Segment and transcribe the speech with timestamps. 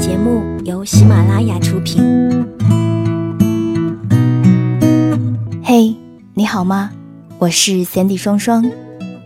[0.00, 2.02] 节目由喜马拉雅出品。
[5.62, 5.94] 嘿，
[6.32, 6.90] 你好吗？
[7.38, 8.64] 我是 Sandy 双双，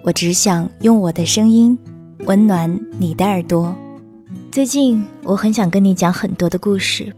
[0.02, 1.78] 我只想用我的声音
[2.26, 3.72] 温暖你的耳朵。
[4.50, 7.14] 最近我很想跟你讲很多的故事，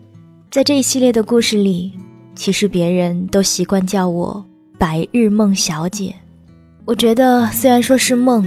[0.50, 1.94] 在这一系列的故事里，
[2.34, 4.44] 其实别人都习惯叫我
[4.76, 6.14] 白日梦小姐。
[6.84, 8.46] 我觉得虽然说是梦，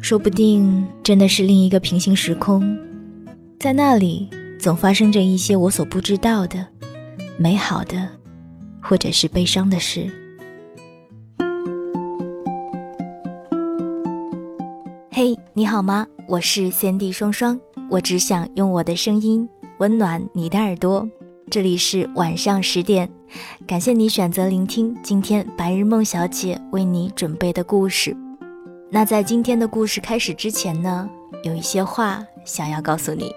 [0.00, 2.78] 说不定真的是另一个平行时空，
[3.62, 6.66] 在那里总发生着一些我所不知道的
[7.36, 8.08] 美好的，
[8.80, 10.10] 或者是悲伤的事。
[15.12, 16.04] 嘿，你好吗？
[16.26, 17.56] 我是三 D 双双。
[17.88, 19.48] 我只想用我的声音
[19.78, 21.08] 温暖你的耳朵。
[21.48, 23.08] 这里是晚上十点，
[23.64, 28.16] 感谢你选择聆听今天白日梦小姐为你准备的故事。
[28.90, 31.08] 那在今天的故事开始之前呢，
[31.44, 33.30] 有一些话想要告诉你。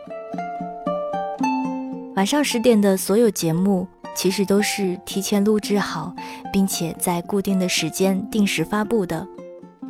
[2.15, 6.13] 晚上十点的所有节目其实都是提前录制好，
[6.51, 9.27] 并且在固定的时间定时发布的。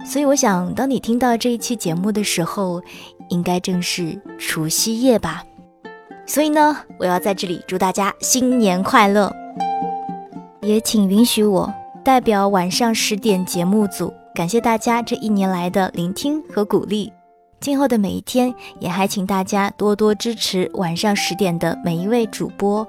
[0.03, 2.81] 所以我想，当你听到这一期节目的时候，
[3.29, 5.43] 应该正是除夕夜吧。
[6.25, 9.31] 所以呢，我要在这里祝大家新年快乐，
[10.61, 11.71] 也请允许我
[12.03, 17.13] 代表晚上十点节目组，感谢大家这一年来的聆听和鼓励。
[17.65, 22.87] 今后的每一天，也还请大家多多支持晚上十点的每一位主播。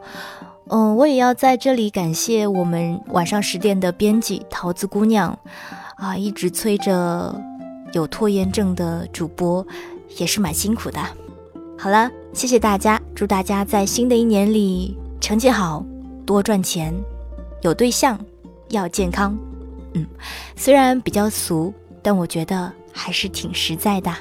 [0.69, 5.39] 嗯，我也要在这里感谢我们晚上十点的编辑桃子姑娘。
[5.97, 7.35] 啊，一直催着
[7.95, 9.67] 有拖延症的主播，
[10.19, 11.01] 也是蛮辛苦的。
[11.79, 15.83] 好了，谢谢大家，祝大家在新的一年里成绩好，
[16.27, 16.95] 多赚钱，
[17.63, 18.21] 有对象，
[18.69, 19.35] 要健康。
[19.95, 20.07] 嗯，
[20.55, 24.13] 虽然比较俗，但我觉得还是挺实在的。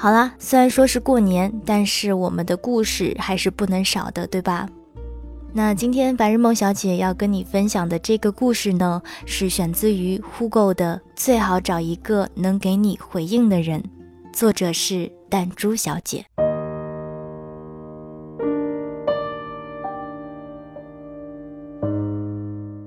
[0.00, 4.68] 好啦，虽然说是过年，但是我们的故事还是不能少的，对吧？
[5.52, 13.80] 那今天白日梦小姐要跟你分享的这个故事呢，是选自于呼购的《最好找一个能给你回应的人》，
[14.32, 16.24] 作者是弹珠小姐。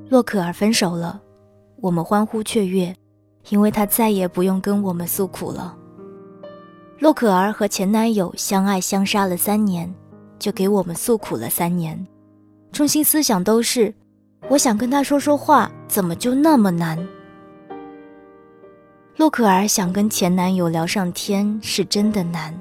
[0.08, 1.22] 洛克尔分手了，
[1.82, 2.96] 我们欢呼雀跃，
[3.50, 5.76] 因为他再也不用跟我们诉苦了。
[7.02, 9.92] 洛可儿和前男友相爱相杀了三年，
[10.38, 12.06] 就给我们诉苦了三年。
[12.72, 13.92] 中心思想都是，
[14.50, 16.96] 我想跟他说说话，怎么就那么难？
[19.18, 22.54] 洛可儿想跟前男友聊上天，是真的难。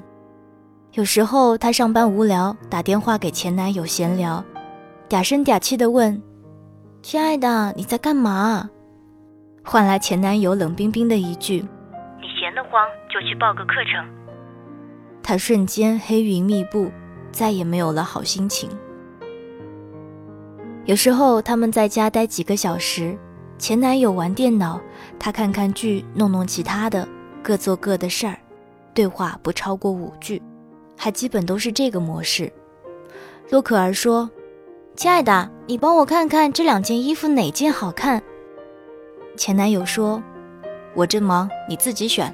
[0.93, 4.43] 有时候她上班无聊，打电话给前男友闲聊，
[5.07, 6.19] 嗲声嗲气的问
[7.03, 8.67] ：“亲爱的，你在干嘛？”
[9.63, 11.63] 换来前男友冷冰冰的一句
[12.19, 14.03] ：“你闲得慌就去报个课程。”
[15.23, 16.91] 她瞬间黑云密布，
[17.31, 18.69] 再也没有了好心情。
[20.85, 23.17] 有时候他们在家待几个小时，
[23.57, 24.81] 前男友玩电脑，
[25.19, 27.07] 她看看剧，弄弄其他的，
[27.43, 28.37] 各做各的事儿，
[28.93, 30.41] 对话不超过五句，
[30.97, 32.51] 还基本都是这个模式。
[33.49, 34.29] 洛可儿说
[34.95, 38.21] ：“亲爱的，你帮我看看这两件衣服哪件好看。”
[39.37, 40.21] 前男友说
[40.95, 42.33] ：“我正忙，你自己选。”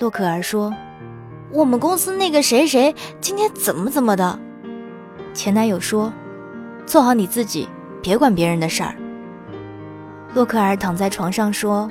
[0.00, 0.72] 洛可儿说
[1.52, 4.38] ：“我们公司那个谁谁今天怎么怎么的。”
[5.34, 6.12] 前男友说。
[6.84, 7.68] 做好你自己，
[8.02, 8.92] 别管别人的事儿。
[10.34, 11.88] 洛克尔躺在床上说：“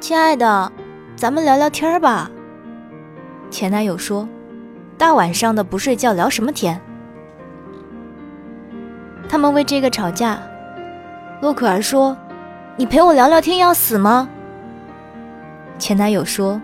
[0.00, 0.70] 亲爱的，
[1.14, 2.28] 咱们聊聊天吧。”
[3.48, 4.28] 前男友说
[4.98, 6.78] ：“大晚上的不睡觉聊什么天？”
[9.30, 10.42] 他们为这个吵架。
[11.40, 12.14] 洛克尔说
[12.76, 14.28] ：“你陪我聊聊天要死吗？”
[15.78, 16.60] 前男友说：“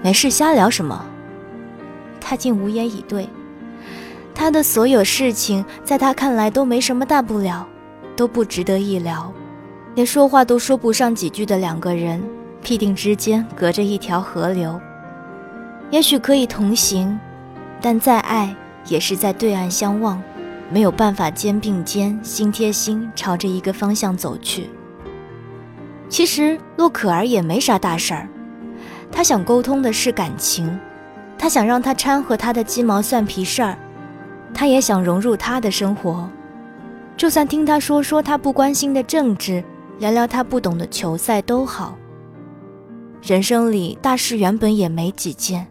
[0.00, 1.04] 没事，瞎聊什么？”
[2.22, 3.28] 他竟无言以对。
[4.34, 7.66] 他的所有事情，在他看来都没什么大不了，
[8.16, 9.32] 都不值得一聊。
[9.94, 12.22] 连说话都说不上几句的两个人，
[12.62, 14.80] 必定之间隔着一条河流。
[15.90, 17.18] 也许可以同行，
[17.80, 18.56] 但再爱
[18.88, 20.22] 也是在对岸相望，
[20.70, 24.70] 没有办法肩并肩、心贴心朝着一个方向走去。
[26.08, 28.28] 其实洛可儿也没啥大事儿，
[29.10, 30.78] 他想沟通的是感情，
[31.42, 33.76] 他想让他掺和他的鸡毛蒜皮事儿。
[34.54, 36.30] 他也想融入他的生活，
[37.16, 39.64] 就算听他说说他不关心的政治，
[39.98, 41.98] 聊聊他不懂的球赛都好。
[43.22, 45.66] 人生里大事原本也没几件，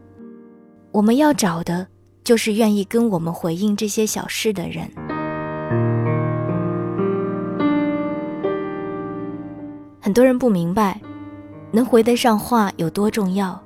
[0.92, 1.88] 我们要找的
[2.22, 4.92] 就是愿意跟我们回应这些小事的人。
[10.02, 11.00] 很多人不明白，
[11.72, 13.58] 能回得上话有多重要，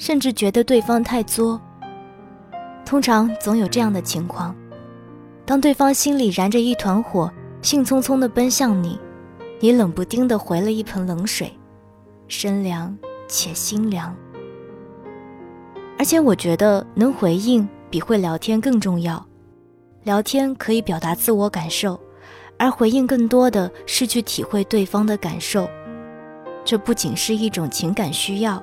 [0.00, 1.60] 甚至觉得对方太作。
[2.86, 4.56] 通常总有这样的情况：
[5.44, 7.30] 当对方心里燃着一团火，
[7.60, 8.98] 兴冲冲地奔向你，
[9.60, 11.52] 你冷不丁地回了一盆冷水，
[12.28, 12.96] 身凉
[13.28, 14.16] 且心凉。
[15.98, 19.22] 而且我觉得能回应比会聊天更重要。
[20.04, 22.00] 聊天可以表达自我感受，
[22.58, 25.68] 而回应更多的是去体会对方的感受。
[26.62, 28.62] 这不仅是一种情感需要，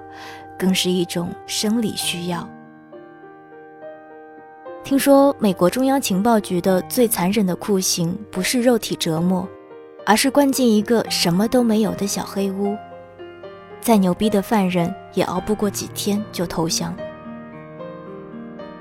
[0.57, 2.47] 更是一种生理需要。
[4.83, 9.47] 听说美国中央情报局的最残忍的酷刑不是肉体折磨，
[10.05, 12.75] 而是关进一个什么都没有的小黑屋。
[13.81, 16.95] 再牛逼的犯人也熬不过几天就投降。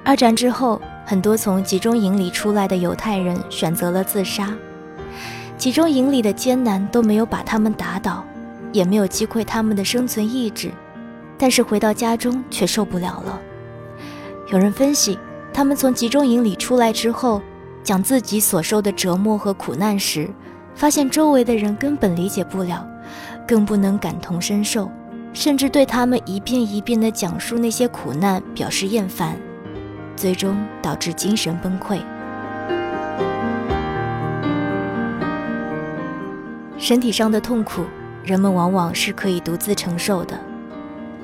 [0.05, 4.57] 二战之后，很多从集中营里出来的犹太人选择了自杀。
[5.59, 8.25] 集中营里的艰难都没有把他们打倒，
[8.73, 10.71] 也没有击溃他们的生存意志，
[11.39, 13.41] 但是回到家中却受不了了。
[14.49, 15.19] 有人分析，
[15.53, 17.43] 他们从集中营里出来之后，
[17.83, 20.29] 讲自己所受的折磨和苦难时，
[20.75, 22.87] 发现周围的人根本理解不了，
[23.47, 24.91] 更不能感同身受，
[25.33, 29.37] 甚至对他们一遍一遍地讲述那些苦难表示厌烦。
[30.17, 32.01] 最终导致精神崩溃。
[36.79, 37.85] 身体上的痛苦，
[38.25, 40.39] 人们往往是可以独自承受的，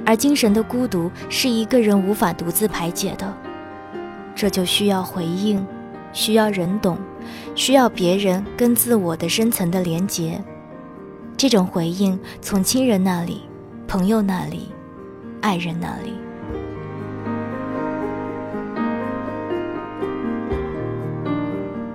[0.05, 3.33] 而精神的孤独是一个人无法独自排解的。
[4.35, 5.65] 这就需要回应，
[6.13, 6.99] 需要人懂，
[7.55, 10.43] 需要别人跟自我的深层的连结。
[11.37, 13.43] 这种回应从亲人那里、
[13.87, 14.69] 朋友那里、
[15.41, 16.13] 爱人那里。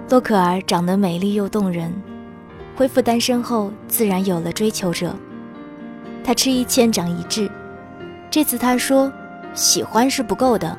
[0.09, 1.93] 洛可儿长得美丽又动人，
[2.75, 5.13] 恢复单身后自然有了追求者。
[6.23, 7.49] 他吃一堑长一智，
[8.37, 9.11] 这次他说
[9.55, 10.77] ：“喜欢是不够的，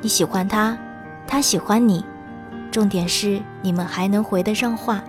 [0.00, 0.74] 你喜欢他，
[1.26, 2.02] 他喜欢你，
[2.70, 5.04] 重点是你们还能回得上话。”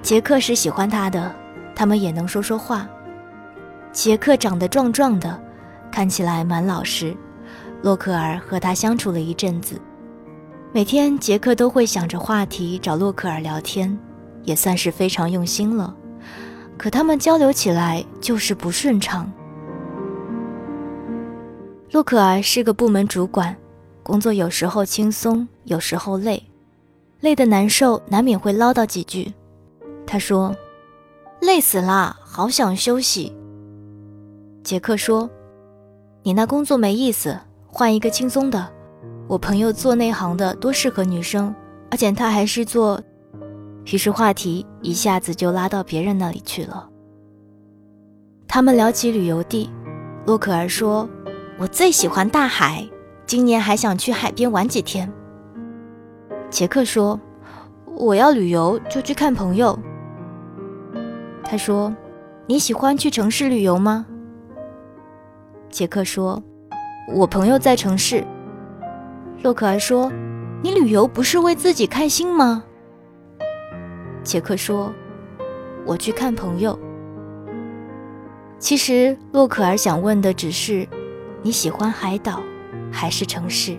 [0.00, 1.30] 杰克是喜欢他的，
[1.76, 2.88] 他们也能说说话。
[3.92, 5.38] 杰克长得壮壮的，
[5.90, 7.14] 看起来蛮老实。
[7.82, 9.78] 洛克尔和他相处了一阵子。
[10.72, 13.98] 每天，杰克都会想着话题找洛克尔聊天，
[14.44, 15.94] 也算是非常用心了。
[16.78, 19.30] 可他们交流起来就是不顺畅。
[21.92, 23.54] 洛可儿是个部门主管，
[24.02, 26.42] 工作有时候轻松，有时候累，
[27.20, 29.30] 累得难受，难免会唠叨几句。
[30.06, 30.56] 他说
[31.42, 33.36] ：“累死了，好想休息。”
[34.64, 35.28] 杰克说
[36.24, 38.72] ：“你那工作没意思，换一个轻松的。”
[39.28, 41.54] 我朋友做那行的多适合女生，
[41.90, 42.98] 而且他还是做……
[43.84, 46.88] 于是话题一下子就拉到别人那里去了。
[48.48, 49.70] 他们聊起旅游地，
[50.24, 51.06] 洛克尔说
[51.62, 52.84] ：“我最喜欢大海，
[53.24, 55.08] 今年还想去海边玩几天。”
[56.50, 57.20] 杰克说
[57.86, 59.78] ：“我要旅游就去看朋友。”
[61.44, 61.94] 他说
[62.48, 64.04] ：“你喜欢去城市旅游吗？”
[65.70, 66.42] 杰克说
[67.14, 68.26] ：“我朋友在城市。”
[69.44, 70.10] 洛克尔说
[70.62, 72.64] ：“你旅游不是为自己开心吗？”
[74.24, 74.92] 杰克说
[75.86, 76.76] ：“我去看朋友。”
[78.58, 80.88] 其实，洛克尔想问的只是：
[81.44, 82.40] 你喜欢海岛
[82.92, 83.76] 还是城市？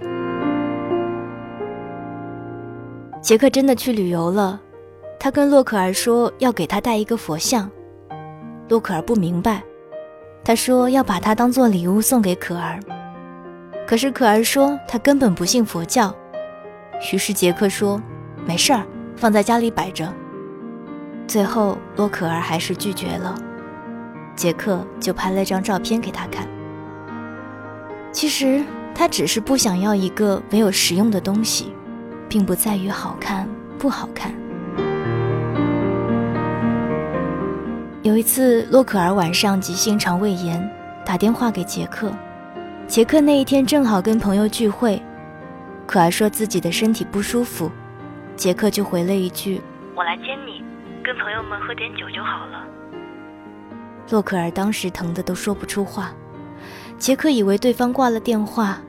[3.22, 4.60] 杰克真的去旅游了，
[5.18, 7.72] 他跟洛克尔说要给他带一个佛像。
[8.68, 9.64] 洛克尔不明白，
[10.44, 12.78] 他说要把它当做礼物送给可儿。
[13.88, 16.14] 可是可儿说他根本不信佛教，
[17.14, 18.02] 于是杰克说
[18.46, 18.84] 没事儿，
[19.16, 20.14] 放在家里摆着。
[21.26, 23.34] 最后洛可儿还是拒绝了，
[24.36, 26.46] 杰克就拍了张照片给他看。
[28.13, 31.74] 其实他只是不想要一个没有实用的东西，
[32.29, 34.32] 并不在于好看不好看。
[38.03, 40.70] 有一次洛可儿晚上急性肠胃炎，
[41.03, 42.13] 打电话给杰克。
[42.86, 45.01] 杰克那一天正好跟朋友聚会，
[45.88, 47.72] 可儿说自己的身体不舒服，
[48.36, 49.60] 杰克就回了一句
[49.96, 50.62] ：“我来接你，
[51.03, 52.63] 跟朋友们喝点酒就好了。”
[54.12, 56.12] 洛可儿当时疼得都说不出话，
[56.98, 58.80] 杰克以为对方挂了电话，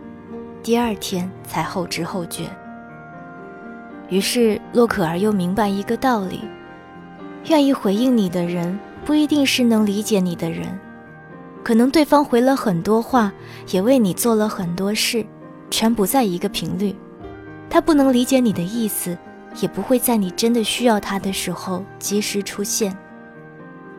[0.62, 2.44] 第二天才后知后觉。
[4.08, 6.42] 于是洛可儿又明白一个道理：
[7.48, 10.78] 愿意回应你的人，不一定是能理解你的人。
[11.64, 13.32] 可能对方回了很多话，
[13.70, 15.24] 也为你做了很多事，
[15.70, 16.94] 全不在一个频率。
[17.68, 19.16] 他不能理解你的意思，
[19.60, 22.96] 也不会在你真的需要他的时候及时出现。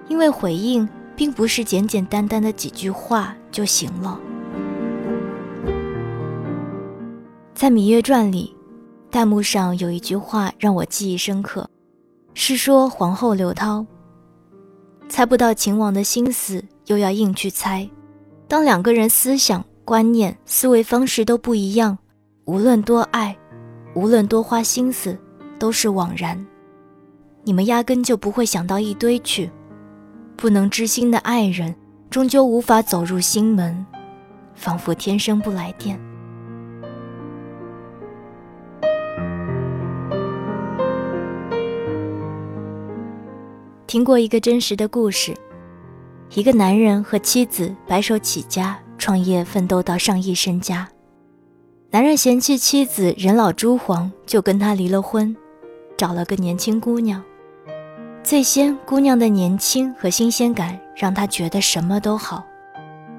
[0.08, 4.20] 因为回应并不是简简单单的几句话就行了。
[7.54, 8.56] 在《芈月传》里，
[9.10, 11.70] 弹幕上有一句话让我记忆深刻，
[12.34, 13.86] 是说皇后刘涛
[15.08, 17.90] 猜不到秦王的心思，又要硬去猜。
[18.48, 21.98] 当两个人思想、观念、思维方式都不一样，
[22.44, 23.36] 无论多爱，
[23.96, 25.18] 无论多花心思，
[25.58, 26.46] 都是枉然。
[27.44, 29.50] 你们压根就不会想到一堆去。
[30.38, 31.74] 不能知心的爱人，
[32.10, 33.86] 终究无法走入心门，
[34.54, 36.00] 仿佛天生不来电。
[43.88, 45.34] 听过一个真实的故事，
[46.34, 50.88] 一个男人和妻子白手起家创业，奋斗到上亿身家。
[51.92, 55.34] 男人嫌弃妻子人老珠黄，就跟他离了婚，
[55.96, 57.24] 找了个年轻姑娘。
[58.26, 62.44] 最先，姑娘的年轻和新鲜感让他觉得什么都好，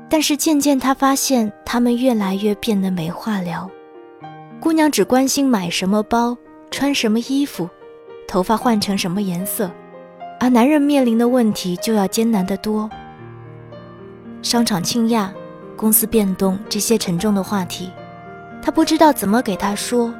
[0.09, 3.71] 但是渐渐他发现他们越来越变得没话聊。
[4.59, 6.37] 姑娘只关心买什么包、
[6.73, 7.71] 穿什么衣服、
[8.27, 9.71] 头发换成什么颜色，
[10.41, 12.91] 而男人面临的问题就要艰难得多。
[14.43, 15.33] 商场倾轧、
[15.77, 17.93] 公司变动这些沉重的话题，
[18.61, 20.13] 他不知道怎么给他说，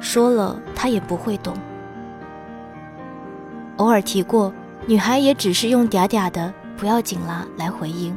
[0.00, 1.52] 说了他也不会懂。
[3.78, 4.52] 偶尔提过，
[4.86, 8.16] 女孩也只是用嗲嗲的“不要紧啦”来回应。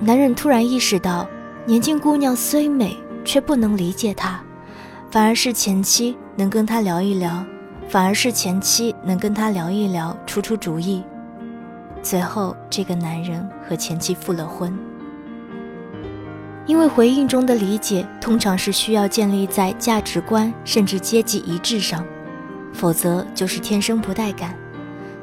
[0.00, 1.28] 男人突然意识到，
[1.66, 4.40] 年轻姑娘虽美，却不能理解他，
[5.10, 7.44] 反而是前妻能跟他聊一聊，
[7.88, 11.02] 反而是前妻能跟他聊一聊，出出主意。
[12.00, 14.72] 最后，这个男人和前妻复了婚。
[16.64, 22.04] 因为回应中的理解，通常是需要建立在价值观甚至阶级一致上。
[22.72, 24.54] 否则就是天生不带感，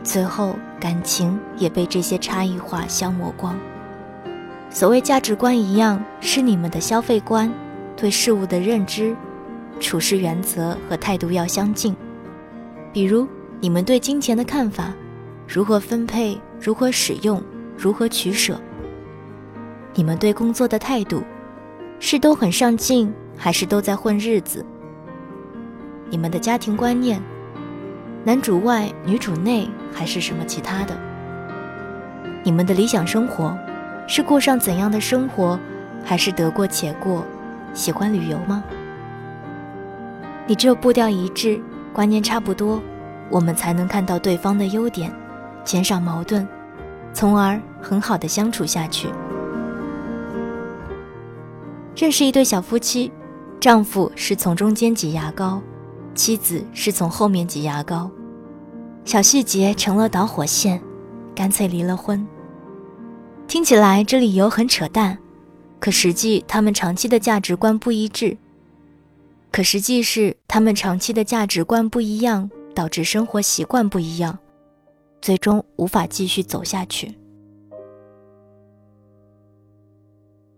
[0.04, 3.58] 最后感情也被这些差异化消磨光。
[4.70, 7.52] 所谓价值观一样，是你们的消费观、
[7.96, 9.16] 对事物的认知、
[9.80, 11.96] 处事原则和态度要相近。
[12.92, 13.28] 比如
[13.62, 14.94] 你们对金钱的看法，
[15.48, 17.42] 如何分配、如何使用、
[17.78, 18.56] 如何取舍；
[19.94, 21.24] 你们对工作的态度，
[22.00, 24.66] 是都很上进，还是都在混日子？
[26.10, 27.22] 你们的家庭观念。
[28.26, 30.98] 男主外女主内，还是什么其他的？
[32.44, 33.56] 你们的理想生活
[34.08, 35.60] 是过上怎样的生活，
[36.04, 37.24] 还是得过且过？
[37.76, 38.64] 喜欢旅游吗？
[40.48, 41.62] 你只有步调一致，
[41.94, 42.82] 观念差不多，
[43.30, 45.14] 我们才能看到对方的优点，
[45.64, 46.48] 减少矛盾，
[47.14, 49.08] 从而很好的相处下去。
[51.96, 53.12] 认识一对小夫妻，
[53.60, 55.62] 丈夫是从中间挤牙膏。
[56.16, 58.10] 妻子是从后面挤牙膏，
[59.04, 60.82] 小细节成了导火线，
[61.36, 62.26] 干脆离了婚。
[63.48, 65.18] 听起来这理由很扯淡，
[65.80, 68.36] 可实际他们长期的价值观不一致。
[69.52, 74.40] 可实际是他们长期的价值观不一样，导致生活习惯不一样，
[75.22, 77.14] 最终无法继续走下去。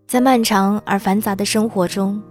[0.06, 2.22] 在漫长而繁杂的生活中。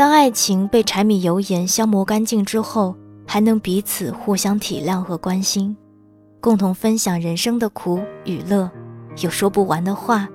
[0.00, 5.76] 当爱情被柴米油盐消磨干净之后，还能彼此互相体谅和关心，
[6.40, 8.70] 共同分享人生的苦与乐，
[9.18, 10.26] 有说不完的话，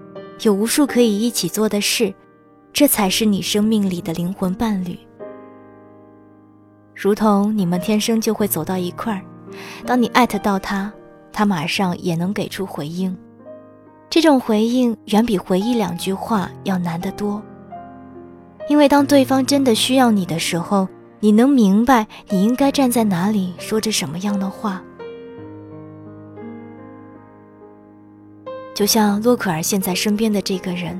[0.44, 2.14] 有无数可以一起做的事，
[2.72, 5.00] 这才是你生命里的灵魂伴侣。
[6.94, 9.26] 如同你们天生就会走到一块儿，
[9.84, 10.94] 当你艾特到他，
[11.34, 13.18] 他马上也能给出回应，
[14.12, 17.42] 这种回应远比回一两句话要难得多。
[18.68, 20.88] 因为当对方真的需要你的时候，
[21.20, 24.84] 你能明白你应该站在哪里，说着什么样的话。
[28.74, 31.00] 就像洛克尔现在身边的这个人，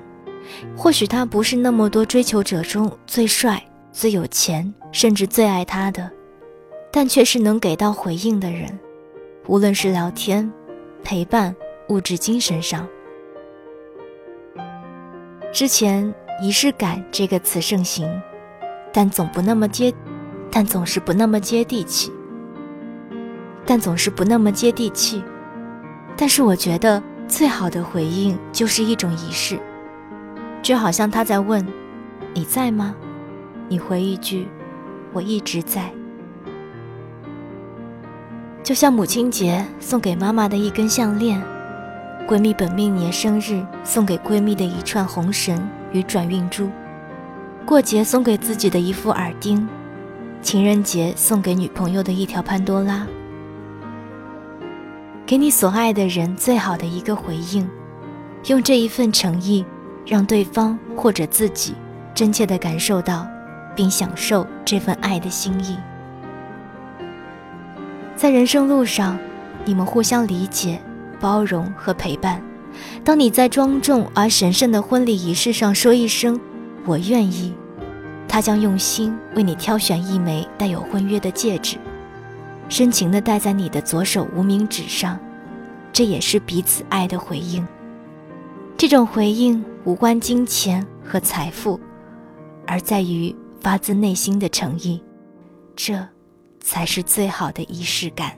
[0.78, 6.10] 或许他不是那么多追求者中最帅、最有钱，甚至最爱他的，
[6.92, 8.80] 但却是能给到回应的人，
[9.48, 10.50] 无论是聊天、
[11.04, 11.54] 陪伴、
[11.90, 12.88] 物质、精神上。
[15.52, 16.14] 之前。
[16.42, 18.10] 仪式感这个词盛行，
[18.92, 19.94] 但总不那么接，
[20.52, 22.12] 但总是不那么接地气，
[23.66, 25.24] 但总是不那么接地气。
[26.18, 29.58] 但是我觉得最好的回应就是一种仪式，
[30.62, 31.66] 就好像他在问
[32.36, 32.94] ：“你在吗？”
[33.68, 34.48] 你回一句
[35.14, 35.90] ：“我一直在。”
[38.62, 41.42] 就像母亲节送给妈妈的一根项链，
[42.28, 45.66] 闺蜜本命年生日送给闺蜜的一串红绳。
[45.92, 46.70] 与转运珠，
[47.66, 49.68] 过节送给自己的一副耳钉，
[50.42, 53.06] 情人节送给女朋友的一条潘多拉，
[55.26, 57.68] 给你所爱的人最好的一个回应，
[58.46, 59.66] 用这一份诚意，
[60.06, 61.74] 让对方或者自己
[62.14, 63.28] 真切地感受到，
[63.76, 65.78] 并享受这份爱的心意。
[68.16, 69.18] 在人生路上，
[69.66, 70.80] 你们互相理解、
[71.20, 72.42] 包容和陪伴。
[73.04, 76.40] 当你在庄重而神圣的婚礼仪式上说一声
[76.86, 77.54] “我愿意”，
[78.28, 81.78] 他将用心为你挑选一枚带有婚约的戒指，
[82.70, 85.20] 深情地戴在你的左手无名指上。
[85.94, 87.66] 这也是彼此爱的回应。
[88.76, 91.80] 这种回应无关金钱和财富，
[92.68, 95.02] 而在于发自内心的诚意。
[95.74, 96.06] 这，
[96.60, 98.34] 才是最好的仪式感。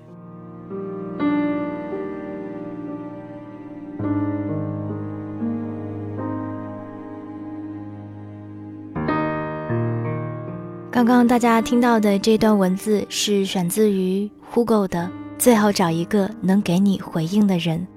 [10.97, 15.01] 刚刚大家听到的这段文字是选自于 Hugo 的
[15.37, 17.87] 《最好找一个能给你回应的人》，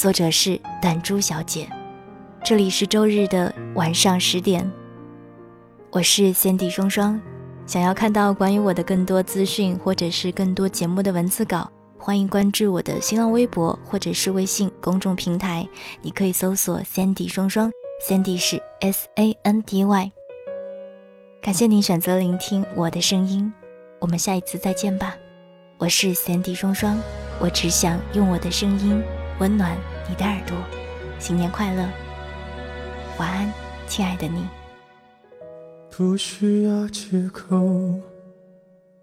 [0.00, 1.68] 作者是弹珠小姐。
[2.42, 4.72] 这里是周日的晚上十点，
[5.90, 7.20] 我是先帝双双。
[7.66, 15.68] 想要看到关于我的更多资讯，或者是更多节目的文字稿，欢迎关注我的新浪微博或者是微信公众平台。
[16.00, 17.70] 你可以搜索“先帝双双”，
[18.08, 20.10] 先帝是 S A N D Y。
[21.46, 23.52] 感谢您选择聆听我的声音，
[24.00, 25.16] 我们下一次再见吧。
[25.78, 26.98] 我是三 D 双双，
[27.38, 29.00] 我只想用我的声音
[29.38, 30.56] 温暖你的耳朵。
[31.20, 31.88] 新年快乐，
[33.16, 33.52] 晚安，
[33.86, 34.44] 亲爱的你。
[35.88, 37.54] 不需要借口，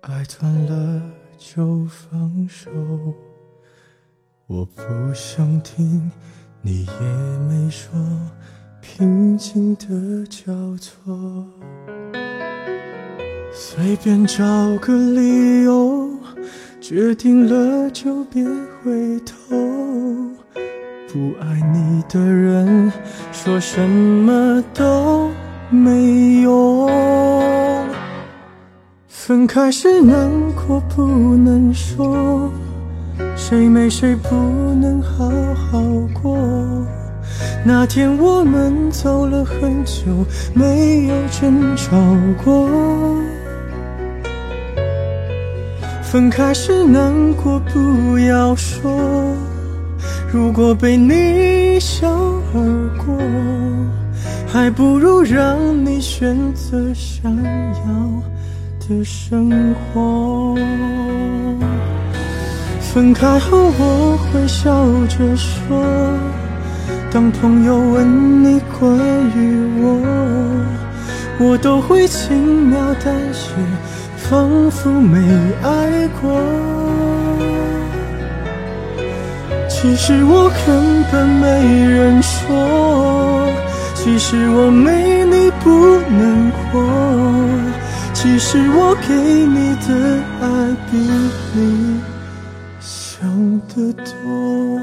[0.02, 1.02] 爱断了
[1.38, 2.70] 就放手。
[4.48, 4.84] 我不
[5.14, 6.12] 想听，
[6.62, 7.94] 你也没说，
[8.82, 11.48] 平静的交错。
[13.76, 14.44] 随便找
[14.80, 16.08] 个理由，
[16.80, 19.58] 决定了就别回头。
[21.12, 22.94] 不爱你的人，
[23.32, 25.28] 说什么都
[25.72, 26.88] 没用。
[29.08, 31.02] 分开时难过不
[31.36, 32.52] 能说，
[33.36, 34.36] 谁没谁不
[34.76, 35.82] 能好好
[36.22, 36.38] 过。
[37.66, 40.04] 那天我们走了很久，
[40.54, 41.98] 没有争吵
[42.46, 42.70] 过。
[46.14, 49.36] 分开时难过不要说，
[50.32, 52.08] 如果被你一笑
[52.54, 52.62] 而
[53.04, 53.18] 过，
[54.48, 60.56] 还不如让你选择想要的生活。
[62.80, 65.84] 分开后我会笑着说，
[67.10, 68.96] 当朋友问你关
[69.36, 70.00] 于我，
[71.40, 73.50] 我都会轻描淡写。
[74.30, 75.20] 仿佛没
[75.62, 76.32] 爱过，
[79.70, 81.46] 其实我根本没
[81.86, 83.48] 人说，
[83.94, 86.80] 其实我没你不能活，
[88.14, 89.90] 其实我给你的
[90.42, 90.46] 爱
[90.90, 90.98] 比
[91.54, 92.02] 你
[92.80, 93.30] 想
[93.68, 94.83] 的多。